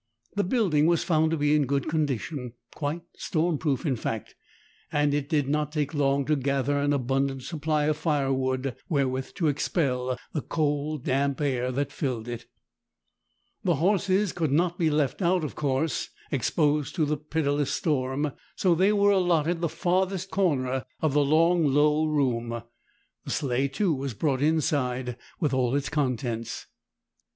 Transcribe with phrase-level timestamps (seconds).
[0.35, 5.47] The building was found to be in good condition—quite storm proof, in fact—and it did
[5.47, 11.03] not take long to gather an abundant supply of firewood wherewith to expel the cold,
[11.03, 12.47] damp air that filled it.
[13.63, 18.73] The horses could not be left out, of course, exposed to the pitiless storm, so
[18.73, 22.63] they were allotted the farthest corner of the long, low room.
[23.25, 26.65] The sleigh, too, was brought inside with all its contents.